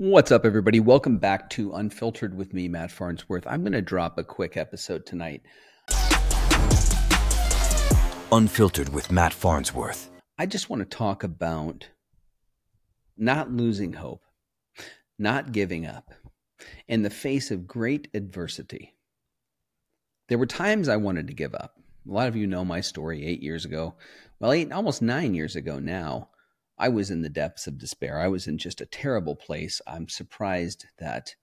[0.00, 0.80] What's up, everybody?
[0.80, 3.46] Welcome back to Unfiltered with me, Matt Farnsworth.
[3.46, 5.42] I'm going to drop a quick episode tonight.
[8.32, 10.10] Unfiltered with Matt Farnsworth.
[10.38, 11.90] I just want to talk about
[13.18, 14.22] not losing hope,
[15.18, 16.14] not giving up
[16.88, 18.94] in the face of great adversity.
[20.30, 21.74] There were times I wanted to give up.
[22.08, 23.96] A lot of you know my story eight years ago.
[24.38, 26.30] Well, eight, almost nine years ago now.
[26.80, 28.18] I was in the depths of despair.
[28.18, 29.82] I was in just a terrible place.
[29.86, 31.34] I'm surprised that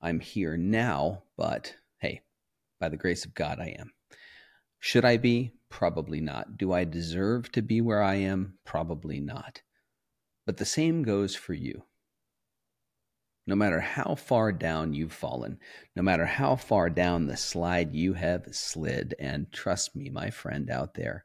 [0.00, 2.22] I'm here now, but hey,
[2.78, 3.92] by the grace of God, I am.
[4.78, 5.52] Should I be?
[5.68, 6.56] Probably not.
[6.56, 8.54] Do I deserve to be where I am?
[8.64, 9.62] Probably not.
[10.46, 11.82] But the same goes for you.
[13.48, 15.58] No matter how far down you've fallen,
[15.96, 20.70] no matter how far down the slide you have slid, and trust me, my friend
[20.70, 21.24] out there,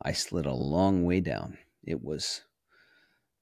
[0.00, 1.58] I slid a long way down.
[1.86, 2.42] It was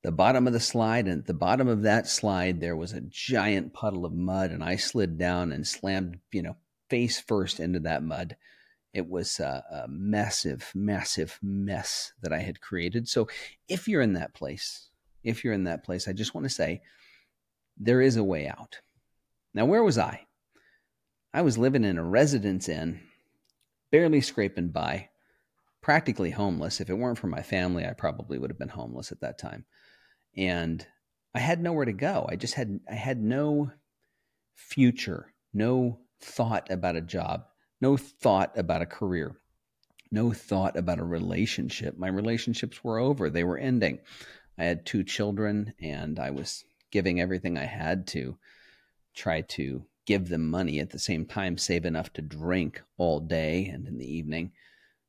[0.03, 3.01] the bottom of the slide, and at the bottom of that slide, there was a
[3.01, 6.57] giant puddle of mud, and I slid down and slammed, you know,
[6.91, 8.37] face first into that mud.
[8.93, 13.09] It was a, a massive, massive mess that I had created.
[13.09, 13.29] So,
[13.69, 14.91] if you're in that place,
[15.23, 16.83] if you're in that place, I just want to say
[17.79, 18.81] there is a way out.
[19.55, 20.27] Now, where was I?
[21.33, 23.01] I was living in a residence inn,
[23.91, 25.09] barely scraping by,
[25.83, 26.81] practically homeless.
[26.81, 29.67] If it weren't for my family, I probably would have been homeless at that time.
[30.37, 30.87] And
[31.35, 32.27] I had nowhere to go.
[32.29, 33.71] I just had I had no
[34.55, 37.45] future, no thought about a job,
[37.81, 39.37] no thought about a career,
[40.11, 41.99] no thought about a relationship.
[41.99, 43.29] My relationships were over.
[43.29, 43.99] They were ending.
[44.57, 48.39] I had two children and I was giving everything I had to
[49.15, 53.67] try to give them money at the same time save enough to drink all day
[53.67, 54.53] and in the evening.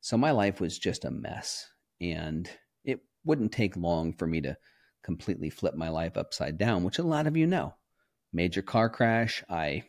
[0.03, 1.65] So my life was just a mess.
[2.01, 2.49] And
[2.83, 4.57] it wouldn't take long for me to
[5.01, 7.75] completely flip my life upside down, which a lot of you know.
[8.33, 9.45] Major car crash.
[9.49, 9.85] I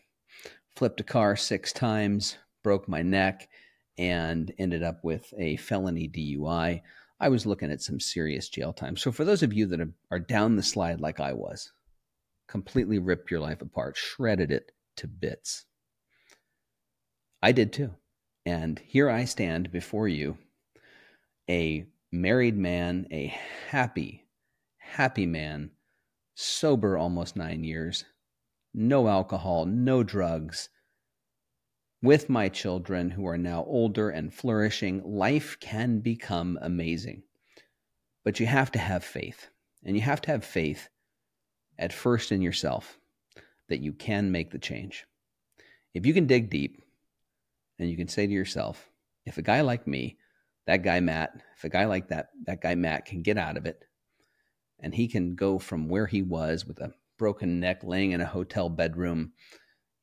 [0.77, 3.49] flipped a car six times, broke my neck,
[3.99, 6.83] and ended up with a felony DUI.
[7.19, 8.97] I was looking at some serious jail time.
[8.97, 9.81] So, for those of you that
[10.13, 11.73] are down the slide like I was,
[12.47, 15.65] completely ripped your life apart, shredded it to bits.
[17.43, 17.95] I did too.
[18.47, 20.37] And here I stand before you,
[21.49, 23.35] a married man, a
[23.71, 24.27] happy,
[24.77, 25.71] happy man,
[26.35, 28.05] sober almost nine years,
[28.75, 30.69] no alcohol, no drugs,
[32.03, 35.03] with my children who are now older and flourishing.
[35.05, 37.23] Life can become amazing.
[38.25, 39.49] But you have to have faith.
[39.83, 40.89] And you have to have faith
[41.79, 42.99] at first in yourself
[43.69, 45.07] that you can make the change.
[45.95, 46.84] If you can dig deep,
[47.79, 48.91] and you can say to yourself,
[49.27, 50.19] if a guy like me,
[50.67, 53.67] that guy Matt, if a guy like that, that guy Matt can get out of
[53.67, 53.85] it
[54.81, 58.27] and he can go from where he was with a broken neck laying in a
[58.27, 59.33] hotel bedroom,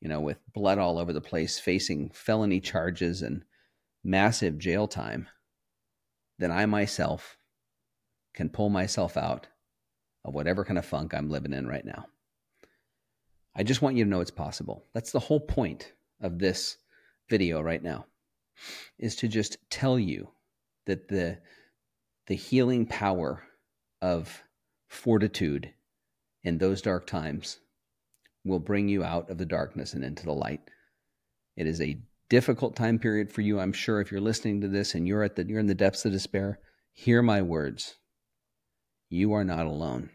[0.00, 3.44] you know, with blood all over the place, facing felony charges and
[4.04, 5.28] massive jail time,
[6.38, 7.36] then I myself
[8.34, 9.46] can pull myself out
[10.24, 12.06] of whatever kind of funk I'm living in right now.
[13.54, 14.86] I just want you to know it's possible.
[14.94, 16.78] That's the whole point of this
[17.32, 18.04] video right now
[18.98, 20.28] is to just tell you
[20.84, 21.38] that the
[22.26, 23.42] the healing power
[24.02, 24.42] of
[24.86, 25.72] fortitude
[26.44, 27.58] in those dark times
[28.44, 30.60] will bring you out of the darkness and into the light.
[31.56, 34.94] It is a difficult time period for you, I'm sure if you're listening to this
[34.94, 36.58] and you're at the you're in the depths of despair,
[36.92, 37.96] hear my words.
[39.08, 40.10] You are not alone.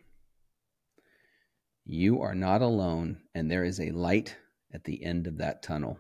[1.84, 4.36] You are not alone and there is a light
[4.72, 5.98] at the end of that tunnel.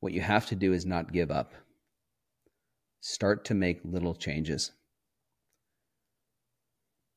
[0.00, 1.52] What you have to do is not give up.
[3.00, 4.72] Start to make little changes.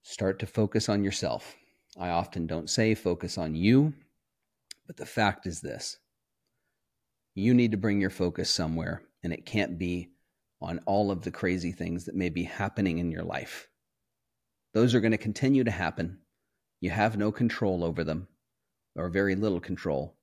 [0.04, 1.56] Start to focus on yourself.
[1.98, 3.94] I often don't say focus on you,
[4.86, 5.98] but the fact is this
[7.36, 10.12] you need to bring your focus somewhere, and it can't be
[10.62, 13.68] on all of the crazy things that may be happening in your life.
[14.74, 16.20] Those are going to continue to happen.
[16.80, 18.28] You have no control over them,
[18.96, 20.16] or very little control.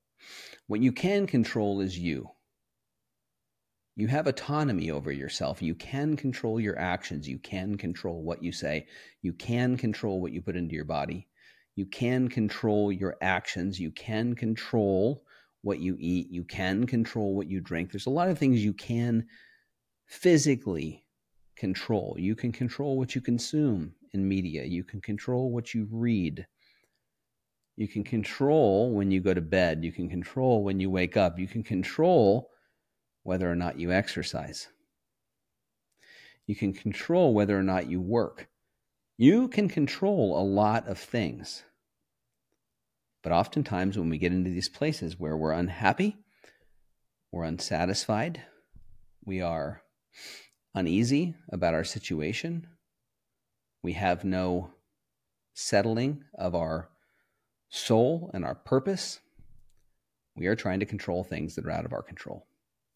[0.66, 2.30] What you can control is you.
[3.96, 5.60] You have autonomy over yourself.
[5.60, 7.28] You can control your actions.
[7.28, 8.86] You can control what you say.
[9.22, 11.28] You can control what you put into your body.
[11.76, 13.78] You can control your actions.
[13.78, 15.24] You can control
[15.62, 16.30] what you eat.
[16.30, 17.90] You can control what you drink.
[17.90, 19.26] There's a lot of things you can
[20.06, 21.04] physically
[21.56, 22.16] control.
[22.18, 24.64] You can control what you consume in media.
[24.64, 26.46] You can control what you read.
[27.76, 29.84] You can control when you go to bed.
[29.84, 31.38] You can control when you wake up.
[31.38, 32.50] You can control
[33.30, 34.66] whether or not you exercise.
[36.48, 38.48] You can control whether or not you work.
[39.16, 41.62] You can control a lot of things.
[43.22, 46.16] But oftentimes, when we get into these places where we're unhappy,
[47.30, 48.42] we're unsatisfied,
[49.24, 49.82] we are
[50.74, 52.66] uneasy about our situation,
[53.80, 54.72] we have no
[55.54, 56.90] settling of our
[57.68, 59.20] soul and our purpose,
[60.34, 62.48] we are trying to control things that are out of our control.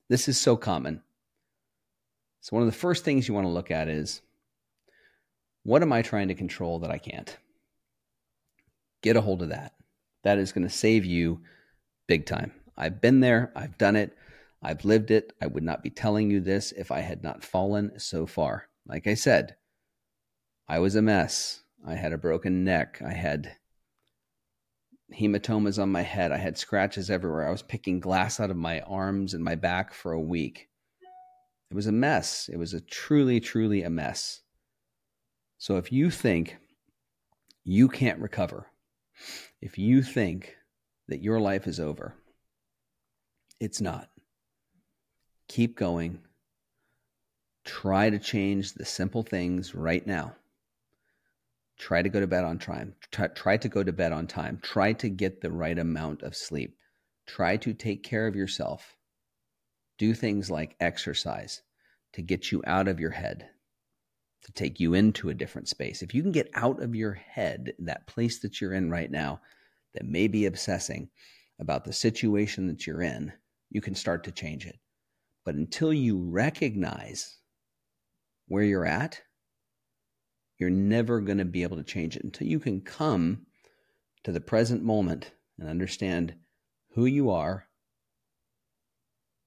[0.09, 1.03] This is so common.
[2.41, 4.21] So, one of the first things you want to look at is
[5.63, 7.37] what am I trying to control that I can't?
[9.03, 9.75] Get a hold of that.
[10.23, 11.41] That is going to save you
[12.07, 12.53] big time.
[12.77, 14.17] I've been there, I've done it,
[14.63, 15.35] I've lived it.
[15.43, 18.69] I would not be telling you this if I had not fallen so far.
[18.87, 19.57] Like I said,
[20.67, 21.61] I was a mess.
[21.87, 23.01] I had a broken neck.
[23.05, 23.57] I had
[25.13, 26.33] hematomas on my head.
[26.33, 27.47] I had scratches everywhere.
[27.47, 30.69] I was picking glass out of my arms and my back for a week.
[31.71, 32.49] It was a mess.
[32.53, 34.41] It was a truly, truly a mess.
[35.59, 36.57] So if you think
[37.65, 38.67] you can't recover,
[39.61, 40.57] if you think
[41.09, 42.15] that your life is over,
[43.61, 44.09] it's not.
[45.49, 46.21] Keep going.
[47.65, 50.35] Try to change the simple things right now.
[51.85, 52.95] Try to go to bed on time.
[53.13, 54.59] Try, try, to go to bed on time.
[54.63, 56.79] Try to get the right amount of sleep.
[57.27, 58.97] Try to take care of yourself.
[59.99, 61.61] Do things like exercise
[62.15, 63.51] to get you out of your head,
[64.45, 66.01] to take you into a different space.
[66.01, 69.43] If you can get out of your head, that place that you're in right now,
[69.93, 71.11] that may be obsessing
[71.61, 73.31] about the situation that you're in,
[73.69, 74.79] you can start to change it.
[75.45, 77.37] But until you recognize
[78.49, 79.21] where you're at,
[80.65, 83.45] you're never going to be able to change it until you can come
[84.23, 86.35] to the present moment and understand
[86.95, 87.67] who you are,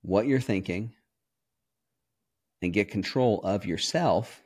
[0.04, 0.94] what you're thinking,
[2.62, 4.44] and get control of yourself.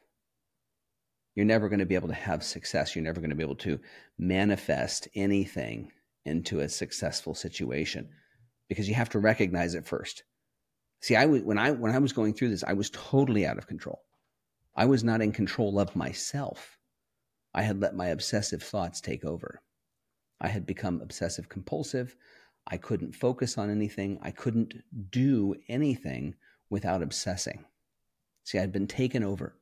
[1.36, 2.96] You're never going to be able to have success.
[2.96, 3.78] You're never going to be able to
[4.18, 5.92] manifest anything
[6.24, 8.08] into a successful situation
[8.70, 10.24] because you have to recognize it first.
[11.02, 13.68] See, I when I when I was going through this, I was totally out of
[13.68, 14.04] control.
[14.76, 16.78] I was not in control of myself.
[17.54, 19.62] I had let my obsessive thoughts take over.
[20.40, 22.16] I had become obsessive compulsive.
[22.68, 24.20] I couldn't focus on anything.
[24.22, 24.76] I couldn't
[25.12, 26.36] do anything
[26.70, 27.66] without obsessing.
[28.44, 29.58] See, I'd been taken over.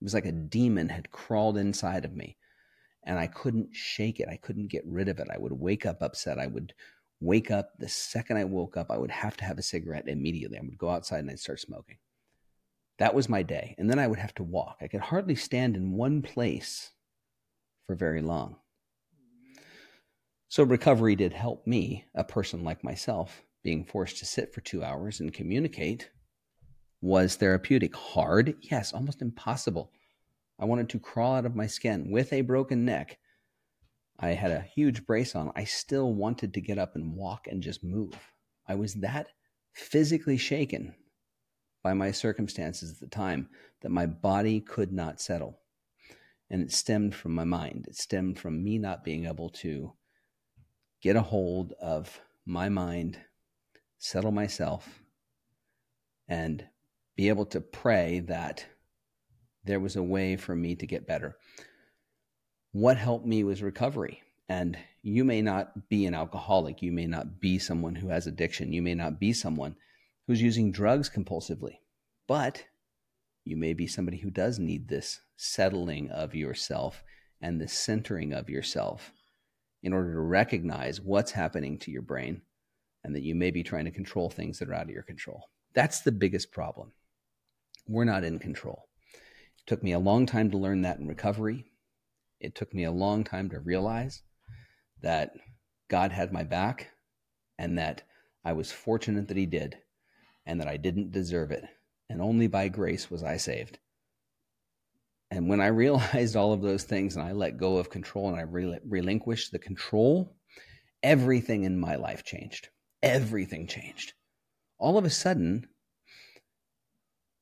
[0.00, 2.36] It was like a demon had crawled inside of me,
[3.04, 4.28] and I couldn't shake it.
[4.28, 5.28] I couldn't get rid of it.
[5.32, 6.38] I would wake up upset.
[6.38, 6.74] I would
[7.20, 10.58] wake up the second I woke up, I would have to have a cigarette immediately.
[10.58, 11.96] I would go outside and I'd start smoking.
[12.98, 13.74] That was my day.
[13.78, 14.78] And then I would have to walk.
[14.80, 16.92] I could hardly stand in one place
[17.86, 18.56] for very long.
[20.48, 24.84] So, recovery did help me, a person like myself, being forced to sit for two
[24.84, 26.10] hours and communicate
[27.00, 27.96] was therapeutic.
[27.96, 28.56] Hard?
[28.62, 29.90] Yes, almost impossible.
[30.58, 33.18] I wanted to crawl out of my skin with a broken neck.
[34.18, 35.50] I had a huge brace on.
[35.56, 38.14] I still wanted to get up and walk and just move.
[38.68, 39.28] I was that
[39.72, 40.94] physically shaken
[41.84, 43.48] by my circumstances at the time
[43.82, 45.60] that my body could not settle.
[46.50, 47.84] And it stemmed from my mind.
[47.86, 49.92] It stemmed from me not being able to
[51.02, 53.18] get a hold of my mind,
[53.98, 55.02] settle myself,
[56.26, 56.66] and
[57.16, 58.64] be able to pray that
[59.64, 61.36] there was a way for me to get better.
[62.72, 64.22] What helped me was recovery.
[64.48, 66.82] And you may not be an alcoholic.
[66.82, 68.72] You may not be someone who has addiction.
[68.72, 69.76] You may not be someone
[70.26, 71.78] who's using drugs compulsively,
[72.26, 72.64] but
[73.44, 77.02] you may be somebody who does need this settling of yourself
[77.40, 79.12] and the centering of yourself
[79.82, 82.40] in order to recognize what's happening to your brain
[83.04, 85.50] and that you may be trying to control things that are out of your control.
[85.74, 86.92] That's the biggest problem.
[87.86, 88.88] We're not in control.
[89.12, 91.66] It took me a long time to learn that in recovery.
[92.40, 94.22] It took me a long time to realize
[95.02, 95.32] that
[95.88, 96.90] God had my back
[97.58, 98.02] and that
[98.42, 99.76] I was fortunate that He did
[100.46, 101.64] and that I didn't deserve it.
[102.08, 103.78] And only by grace was I saved.
[105.30, 108.38] And when I realized all of those things and I let go of control and
[108.38, 110.36] I rel- relinquished the control,
[111.02, 112.68] everything in my life changed.
[113.02, 114.14] Everything changed.
[114.78, 115.68] All of a sudden,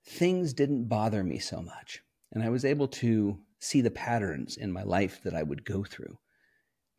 [0.05, 2.03] things didn't bother me so much.
[2.33, 5.85] And I was able to see the patterns in my life that I would go
[5.85, 6.19] through,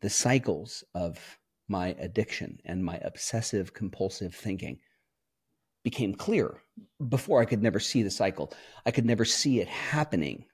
[0.00, 4.78] the cycles of my addiction and my obsessive compulsive thinking
[5.84, 6.60] became clear.
[7.06, 8.52] Before I could never see the cycle,
[8.84, 10.46] I could never see it happening.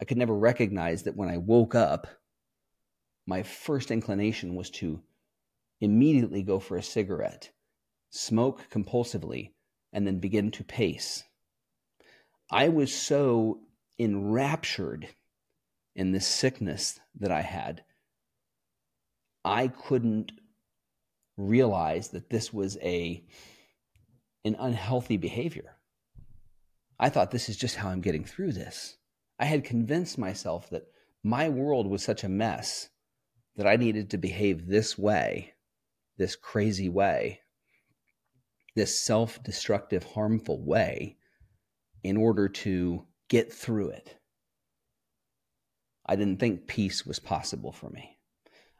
[0.00, 2.06] I could never recognize that when I woke up,
[3.26, 5.02] my first inclination was to
[5.80, 7.50] immediately go for a cigarette,
[8.10, 9.52] smoke compulsively,
[9.92, 11.24] and then begin to pace.
[12.50, 13.60] I was so
[13.98, 15.08] enraptured
[15.96, 17.82] in this sickness that I had
[19.44, 20.32] I couldn't
[21.36, 23.22] realize that this was a
[24.44, 25.76] an unhealthy behavior.
[26.98, 28.96] I thought this is just how I'm getting through this.
[29.38, 30.86] I had convinced myself that
[31.22, 32.90] my world was such a mess
[33.56, 35.54] that I needed to behave this way,
[36.18, 37.40] this crazy way,
[38.74, 41.16] this self destructive, harmful way
[42.02, 44.16] in order to get through it.
[46.06, 48.13] I didn't think peace was possible for me.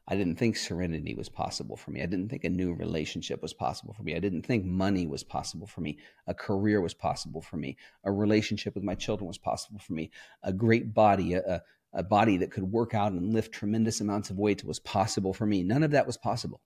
[0.06, 2.02] I didn't think serenity was possible for me.
[2.02, 4.14] I didn't think a new relationship was possible for me.
[4.14, 5.98] I didn't think money was possible for me.
[6.26, 7.78] A career was possible for me.
[8.04, 10.10] A relationship with my children was possible for me.
[10.42, 11.62] A great body, a,
[11.94, 15.46] a body that could work out and lift tremendous amounts of weight was possible for
[15.46, 15.62] me.
[15.62, 16.60] None of that was possible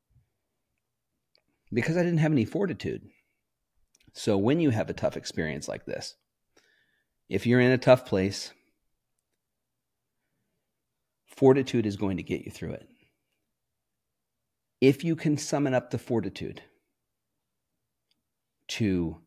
[1.72, 3.02] because I didn't have any fortitude.
[4.14, 6.16] So when you have a tough experience like this,
[7.28, 8.52] if you're in a tough place,
[11.26, 12.88] fortitude is going to get you through it.
[14.80, 16.62] If you can summon up the fortitude
[18.68, 19.20] to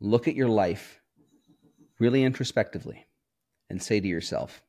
[0.00, 1.00] look at your life
[1.98, 3.06] really introspectively
[3.68, 4.62] and say to yourself,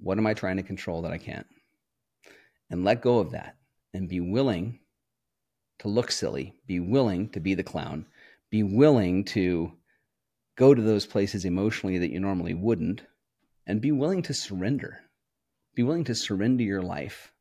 [0.00, 1.46] what am I trying to control that I can't?
[2.70, 3.56] And let go of that
[3.94, 4.80] and be willing
[5.78, 8.06] to look silly, be willing to be the clown,
[8.50, 9.72] be willing to
[10.56, 13.02] go to those places emotionally that you normally wouldn't,
[13.66, 15.00] and be willing to surrender.
[15.74, 17.31] Be willing to surrender your life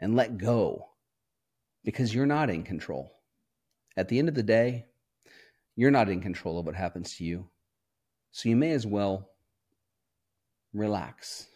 [0.00, 0.88] and let go
[1.84, 3.12] because you're not in control.
[3.96, 4.86] At the end of the day,
[5.76, 7.48] you're not in control of what happens to you.
[8.30, 9.30] So you may as well
[10.72, 11.46] relax